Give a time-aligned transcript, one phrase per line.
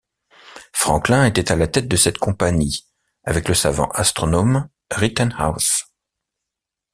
[0.73, 2.87] Franklin était à la tête de cette compagnie,
[3.23, 5.83] avec le savant astronome Rittenhouse.